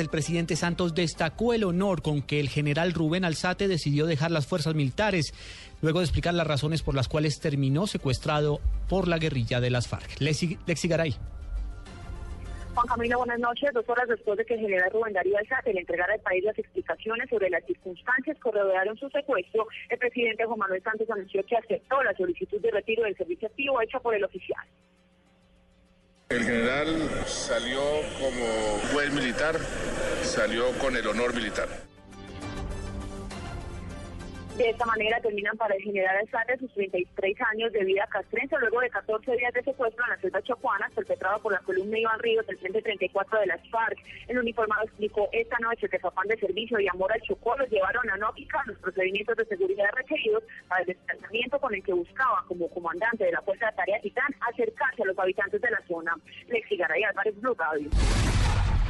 El 0.00 0.08
presidente 0.08 0.56
Santos 0.56 0.94
destacó 0.94 1.52
el 1.52 1.62
honor 1.62 2.00
con 2.00 2.22
que 2.22 2.40
el 2.40 2.48
general 2.48 2.94
Rubén 2.94 3.26
Alzate 3.26 3.68
decidió 3.68 4.06
dejar 4.06 4.30
las 4.30 4.46
fuerzas 4.46 4.74
militares, 4.74 5.34
luego 5.82 5.98
de 5.98 6.06
explicar 6.06 6.32
las 6.32 6.46
razones 6.46 6.82
por 6.82 6.94
las 6.94 7.06
cuales 7.06 7.38
terminó 7.38 7.86
secuestrado 7.86 8.60
por 8.88 9.08
la 9.08 9.18
guerrilla 9.18 9.60
de 9.60 9.68
las 9.68 9.88
FARC. 9.88 10.18
Lexi, 10.20 10.58
Lexi 10.66 10.88
Garay. 10.88 11.16
Juan 12.74 12.86
Camilo, 12.86 13.18
buenas 13.18 13.40
noches. 13.40 13.70
Dos 13.74 13.86
horas 13.88 14.08
después 14.08 14.38
de 14.38 14.46
que 14.46 14.54
el 14.54 14.60
general 14.60 14.90
Rubén 14.90 15.12
Darío 15.12 15.36
Alzate 15.36 15.74
le 15.74 15.80
entregara 15.80 16.14
al 16.14 16.20
país 16.20 16.44
las 16.44 16.58
explicaciones 16.58 17.28
sobre 17.28 17.50
las 17.50 17.62
circunstancias 17.66 18.38
que 18.42 18.50
rodearon 18.50 18.96
su 18.96 19.10
secuestro, 19.10 19.66
el 19.90 19.98
presidente 19.98 20.46
Juan 20.46 20.60
Manuel 20.60 20.82
Santos 20.82 21.10
anunció 21.10 21.44
que 21.44 21.58
aceptó 21.58 22.02
la 22.02 22.14
solicitud 22.14 22.58
de 22.60 22.70
retiro 22.70 23.02
del 23.02 23.16
servicio 23.16 23.48
activo 23.48 23.82
hecha 23.82 24.00
por 24.00 24.14
el 24.14 24.24
oficial. 24.24 24.66
El 26.30 26.44
general 26.44 27.10
salió 27.26 27.80
como 28.20 28.92
buen 28.92 29.12
militar, 29.12 29.58
salió 30.22 30.70
con 30.78 30.96
el 30.96 31.04
honor 31.08 31.34
militar. 31.34 31.68
De 34.56 34.68
esta 34.68 34.84
manera 34.84 35.20
terminan 35.20 35.56
para 35.56 35.74
el 35.74 35.82
general 35.82 36.16
Alzate 36.18 36.58
sus 36.58 36.72
33 36.74 37.36
años 37.52 37.72
de 37.72 37.84
vida 37.84 38.06
castrense 38.10 38.56
luego 38.58 38.80
de 38.80 38.90
14 38.90 39.32
días 39.36 39.54
de 39.54 39.62
secuestro 39.62 40.04
en 40.04 40.10
la 40.10 40.20
selva 40.20 40.42
chocuana 40.42 40.90
perpetrado 40.94 41.40
por 41.40 41.52
la 41.52 41.60
columna 41.60 41.98
Iván 41.98 42.18
Ríos 42.18 42.46
del 42.46 42.58
Frente 42.58 42.82
34 42.82 43.40
de 43.40 43.46
las 43.46 43.68
FARC. 43.70 43.98
El 44.28 44.38
uniformado 44.38 44.82
explicó 44.84 45.28
esta 45.32 45.56
noche 45.60 45.88
que 45.88 45.98
su 45.98 46.08
afán 46.08 46.28
de 46.28 46.36
servicio 46.38 46.78
y 46.78 46.88
amor 46.88 47.12
al 47.12 47.22
Chocó 47.22 47.56
los 47.56 47.70
llevaron 47.70 48.10
a 48.10 48.16
no 48.16 48.28
aplicar 48.28 48.66
los 48.66 48.76
procedimientos 48.78 49.36
de 49.36 49.46
seguridad 49.46 49.90
requeridos 49.94 50.42
para 50.68 50.82
el 50.82 50.88
desplazamiento 50.88 51.58
con 51.58 51.74
el 51.74 51.82
que 51.82 51.92
buscaba 51.92 52.44
como 52.46 52.68
comandante 52.68 53.24
de 53.24 53.32
la 53.32 53.42
Fuerza 53.42 53.66
de 53.66 53.76
Tarea 53.76 54.00
Titán 54.00 54.34
acercarse 54.52 55.02
a 55.02 55.06
los 55.06 55.18
habitantes 55.18 55.60
de 55.60 55.70
la 55.70 55.80
zona. 55.88 56.14
Lexi 56.48 56.76
Garay 56.76 57.02
Álvarez, 57.04 57.40
Blue. 57.40 57.56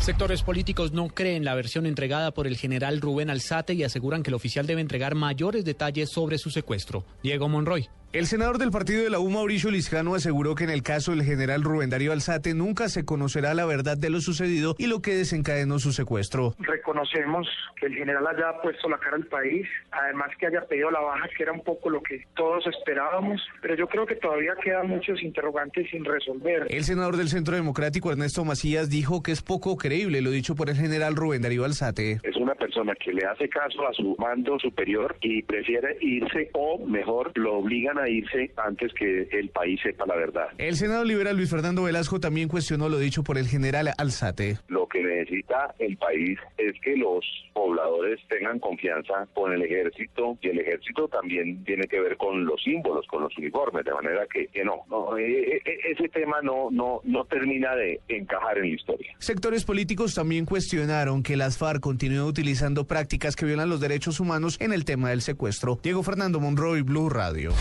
Sectores 0.01 0.43
políticos 0.43 0.93
no 0.93 1.09
creen 1.09 1.45
la 1.45 1.55
versión 1.55 1.85
entregada 1.85 2.31
por 2.31 2.47
el 2.47 2.57
general 2.57 3.03
Rubén 3.03 3.29
Alzate 3.29 3.75
y 3.75 3.85
aseguran 3.85 4.23
que 4.23 4.31
el 4.31 4.35
oficial 4.35 4.67
debe 4.67 4.81
entregar 4.81 5.15
mayores 5.15 5.63
detalles 5.63 6.11
sobre 6.11 6.39
su 6.39 6.51
secuestro. 6.51 7.05
Diego 7.23 7.51
Monroy. 7.51 7.87
El 8.13 8.27
senador 8.27 8.59
del 8.59 8.73
partido 8.73 9.05
de 9.05 9.11
la 9.11 9.21
U, 9.21 9.31
Mauricio 9.31 9.71
Liscano, 9.71 10.17
aseguró 10.17 10.57
que 10.57 10.65
en 10.65 10.71
el 10.71 10.83
caso 10.83 11.13
del 11.13 11.23
general 11.23 11.63
Rubén 11.63 11.91
Darío 11.91 12.11
Alzate 12.11 12.55
nunca 12.55 12.89
se 12.89 13.05
conocerá 13.05 13.55
la 13.55 13.65
verdad 13.67 13.97
de 13.97 14.11
lo 14.11 14.21
sucedido 14.21 14.75
y 14.79 14.89
lo 14.89 15.01
que 15.01 15.15
desencadenó 15.15 15.79
su 15.79 15.93
secuestro. 15.93 16.57
Reconocemos 16.59 17.47
que 17.77 17.87
el 17.87 17.95
general 17.95 18.27
haya 18.27 18.61
puesto 18.63 18.89
la 18.89 18.99
cara 18.99 19.15
al 19.15 19.27
país, 19.27 19.65
además 19.93 20.31
que 20.41 20.49
haya 20.49 20.63
pedido 20.63 20.91
la 20.91 20.99
baja, 20.99 21.29
que 21.37 21.45
era 21.45 21.53
un 21.53 21.63
poco 21.63 21.89
lo 21.89 22.03
que 22.03 22.27
todos 22.35 22.67
esperábamos, 22.67 23.41
pero 23.63 23.77
yo 23.77 23.87
creo 23.87 24.05
que 24.07 24.17
todavía 24.17 24.57
quedan 24.61 24.89
muchos 24.89 25.23
interrogantes 25.23 25.89
sin 25.93 26.05
resolver. 26.05 26.67
El 26.69 26.83
senador 26.83 27.17
del 27.17 27.29
Centro 27.29 27.55
Democrático, 27.55 28.11
Ernesto 28.11 28.45
Macías, 28.45 28.91
dijo 28.91 29.23
que 29.23 29.31
es 29.31 29.41
poco 29.41 29.77
creíble 29.77 30.21
lo 30.21 30.33
dicho 30.33 30.57
por 30.57 30.69
el 30.69 30.75
general 30.75 31.15
Rubén 31.15 31.43
Darío 31.43 31.65
Alzate. 31.65 32.19
Es 32.25 32.35
una 32.35 32.57
persona 32.57 32.93
que 32.97 33.13
le 33.13 33.25
hace 33.25 33.49
caso 33.49 33.87
a 33.87 33.93
su 33.93 34.17
mando 34.19 34.59
superior 34.59 35.17
y 35.21 35.45
prefiere 35.45 35.97
irse 36.01 36.51
o 36.55 36.85
mejor 36.85 37.31
lo 37.37 37.59
obligan 37.59 37.99
a 37.99 38.00
irse 38.09 38.53
antes 38.57 38.93
que 38.95 39.29
el 39.33 39.49
país 39.51 39.81
sepa 39.83 40.07
la 40.07 40.17
verdad. 40.17 40.49
El 40.59 40.77
senador 40.77 41.07
liberal 41.07 41.37
Luis 41.37 41.51
Fernando 41.51 41.83
Velasco 41.85 42.21
también 42.21 42.49
cuestionó 42.49 42.89
lo 42.89 42.99
dicho 42.99 43.23
por 43.23 43.39
el 43.39 43.47
general 43.47 43.91
Alzate. 43.99 44.59
Lo 44.69 44.80
que 44.91 45.03
necesita 45.03 45.75
el 45.79 45.97
país 45.97 46.39
es 46.59 46.79
que 46.81 46.97
los 46.97 47.25
pobladores 47.53 48.21
tengan 48.29 48.59
confianza 48.59 49.27
con 49.35 49.53
el 49.53 49.63
ejército 49.63 50.37
y 50.43 50.49
el 50.49 50.61
ejército 50.61 51.09
también 51.09 51.65
tiene 51.65 51.87
que 51.87 52.01
ver 52.01 52.17
con 52.17 52.45
los 52.45 52.63
símbolos, 52.63 53.07
con 53.07 53.23
los 53.23 53.37
uniformes, 53.39 53.85
de 53.85 53.95
manera 53.95 54.27
que, 54.33 54.49
que 54.49 54.65
no, 54.65 54.83
no 54.89 55.17
e, 55.17 55.57
e, 55.57 55.63
ese 55.91 56.09
tema 56.09 56.41
no, 56.43 56.71
no, 56.71 57.01
no 57.05 57.25
termina 57.25 57.75
de 57.75 58.01
encajar 58.09 58.59
en 58.59 58.71
la 58.71 58.75
historia. 58.75 59.15
Sectores 59.19 59.65
políticos 59.65 60.15
también 60.15 60.45
cuestionaron 60.45 61.23
que 61.23 61.37
las 61.37 61.59
FARC 61.59 61.81
continúen 61.81 62.23
utilizando 62.23 62.87
prácticas 62.87 63.37
que 63.37 63.47
violan 63.47 63.69
los 63.69 63.81
derechos 63.81 64.21
humanos 64.21 64.61
en 64.61 64.73
el 64.73 64.85
tema 64.85 65.11
del 65.11 65.23
secuestro. 65.23 65.79
Diego 65.83 66.03
Fernando 66.03 66.41
Monroy, 66.41 66.83
Blue 66.83 67.09
Radio. 67.09 67.53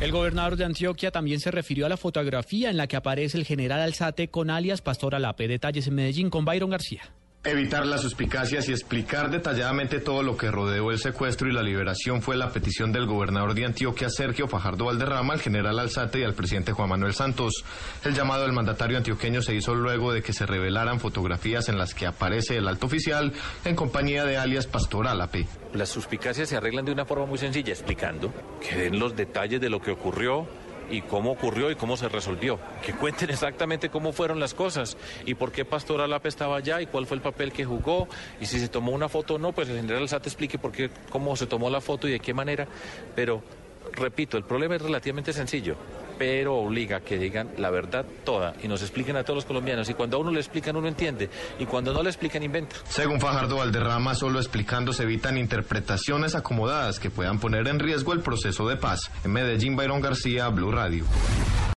El 0.00 0.12
gobernador 0.12 0.56
de 0.56 0.64
Antioquia 0.64 1.10
también 1.10 1.40
se 1.40 1.50
refirió 1.50 1.84
a 1.84 1.90
la 1.90 1.98
fotografía 1.98 2.70
en 2.70 2.78
la 2.78 2.86
que 2.86 2.96
aparece 2.96 3.36
el 3.36 3.44
general 3.44 3.80
Alzate 3.80 4.28
con 4.28 4.48
alias 4.48 4.80
Pastor 4.80 5.14
Alape. 5.14 5.46
Detalles 5.46 5.88
en 5.88 5.94
Medellín 5.94 6.30
con 6.30 6.46
Byron 6.46 6.70
García. 6.70 7.02
Evitar 7.42 7.86
las 7.86 8.02
suspicacias 8.02 8.68
y 8.68 8.72
explicar 8.72 9.30
detalladamente 9.30 9.98
todo 9.98 10.22
lo 10.22 10.36
que 10.36 10.50
rodeó 10.50 10.90
el 10.90 10.98
secuestro 10.98 11.48
y 11.48 11.54
la 11.54 11.62
liberación 11.62 12.20
fue 12.20 12.36
la 12.36 12.50
petición 12.50 12.92
del 12.92 13.06
gobernador 13.06 13.54
de 13.54 13.64
Antioquia, 13.64 14.10
Sergio 14.10 14.46
Fajardo 14.46 14.84
Valderrama, 14.84 15.32
al 15.32 15.40
general 15.40 15.78
Alzate 15.78 16.20
y 16.20 16.24
al 16.24 16.34
presidente 16.34 16.72
Juan 16.72 16.90
Manuel 16.90 17.14
Santos. 17.14 17.64
El 18.04 18.12
llamado 18.12 18.42
del 18.42 18.52
mandatario 18.52 18.98
antioqueño 18.98 19.40
se 19.40 19.54
hizo 19.54 19.74
luego 19.74 20.12
de 20.12 20.22
que 20.22 20.34
se 20.34 20.44
revelaran 20.44 21.00
fotografías 21.00 21.70
en 21.70 21.78
las 21.78 21.94
que 21.94 22.06
aparece 22.06 22.58
el 22.58 22.68
alto 22.68 22.84
oficial 22.84 23.32
en 23.64 23.74
compañía 23.74 24.26
de 24.26 24.36
alias 24.36 24.66
Pastor 24.66 25.08
Álape. 25.08 25.46
Las 25.72 25.88
suspicacias 25.88 26.46
se 26.46 26.58
arreglan 26.58 26.84
de 26.84 26.92
una 26.92 27.06
forma 27.06 27.24
muy 27.24 27.38
sencilla, 27.38 27.72
explicando 27.72 28.34
que 28.60 28.76
den 28.76 28.98
los 28.98 29.16
detalles 29.16 29.62
de 29.62 29.70
lo 29.70 29.80
que 29.80 29.92
ocurrió 29.92 30.46
y 30.90 31.02
cómo 31.02 31.32
ocurrió 31.32 31.70
y 31.70 31.76
cómo 31.76 31.96
se 31.96 32.08
resolvió. 32.08 32.58
Que 32.84 32.92
cuenten 32.92 33.30
exactamente 33.30 33.88
cómo 33.88 34.12
fueron 34.12 34.40
las 34.40 34.54
cosas 34.54 34.96
y 35.24 35.34
por 35.34 35.52
qué 35.52 35.64
Pastor 35.64 36.00
Alape 36.00 36.28
estaba 36.28 36.56
allá 36.56 36.80
y 36.80 36.86
cuál 36.86 37.06
fue 37.06 37.16
el 37.16 37.22
papel 37.22 37.52
que 37.52 37.64
jugó 37.64 38.08
y 38.40 38.46
si 38.46 38.58
se 38.58 38.68
tomó 38.68 38.92
una 38.92 39.08
foto 39.08 39.34
o 39.34 39.38
no, 39.38 39.52
pues 39.52 39.68
el 39.68 39.76
general 39.76 40.08
Sate 40.08 40.28
explique 40.28 40.58
por 40.58 40.72
qué, 40.72 40.90
cómo 41.10 41.36
se 41.36 41.46
tomó 41.46 41.70
la 41.70 41.80
foto 41.80 42.08
y 42.08 42.12
de 42.12 42.20
qué 42.20 42.34
manera. 42.34 42.66
Pero, 43.14 43.42
repito, 43.92 44.36
el 44.36 44.44
problema 44.44 44.76
es 44.76 44.82
relativamente 44.82 45.32
sencillo 45.32 45.76
pero 46.20 46.54
obliga 46.56 46.98
a 46.98 47.00
que 47.00 47.16
digan 47.16 47.48
la 47.56 47.70
verdad 47.70 48.04
toda 48.26 48.52
y 48.62 48.68
nos 48.68 48.82
expliquen 48.82 49.16
a 49.16 49.24
todos 49.24 49.36
los 49.36 49.44
colombianos. 49.46 49.88
Y 49.88 49.94
cuando 49.94 50.18
a 50.18 50.20
uno 50.20 50.30
le 50.30 50.38
explican, 50.38 50.76
uno 50.76 50.86
entiende. 50.86 51.30
Y 51.58 51.64
cuando 51.64 51.94
no 51.94 52.02
le 52.02 52.10
explican, 52.10 52.42
inventa. 52.42 52.76
Según 52.90 53.20
Fajardo 53.20 53.56
Valderrama, 53.56 54.14
solo 54.14 54.38
explicando 54.38 54.92
se 54.92 55.04
evitan 55.04 55.38
interpretaciones 55.38 56.34
acomodadas 56.34 57.00
que 57.00 57.08
puedan 57.08 57.40
poner 57.40 57.66
en 57.68 57.78
riesgo 57.78 58.12
el 58.12 58.20
proceso 58.20 58.68
de 58.68 58.76
paz. 58.76 59.10
En 59.24 59.32
Medellín, 59.32 59.76
Byron 59.76 60.02
García, 60.02 60.46
Blue 60.50 60.70
Radio. 60.70 61.06